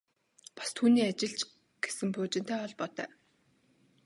[0.61, 1.41] Бас түүний ажил ч
[1.83, 3.09] гэсэн пуужинтай холбоотой.